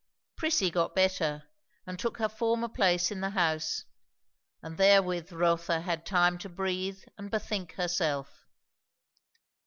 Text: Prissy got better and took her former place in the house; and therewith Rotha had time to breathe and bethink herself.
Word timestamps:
Prissy 0.35 0.71
got 0.71 0.95
better 0.95 1.43
and 1.85 1.99
took 1.99 2.17
her 2.17 2.27
former 2.27 2.67
place 2.67 3.11
in 3.11 3.21
the 3.21 3.29
house; 3.29 3.85
and 4.63 4.79
therewith 4.79 5.31
Rotha 5.31 5.81
had 5.81 6.07
time 6.07 6.39
to 6.39 6.49
breathe 6.49 7.03
and 7.19 7.29
bethink 7.29 7.73
herself. 7.73 8.47